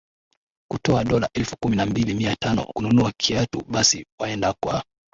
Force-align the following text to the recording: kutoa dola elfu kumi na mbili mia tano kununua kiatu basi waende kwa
kutoa 0.71 1.03
dola 1.03 1.29
elfu 1.33 1.55
kumi 1.57 1.75
na 1.75 1.85
mbili 1.85 2.13
mia 2.13 2.35
tano 2.35 2.63
kununua 2.65 3.13
kiatu 3.17 3.63
basi 3.67 4.05
waende 4.19 4.53
kwa 4.63 4.83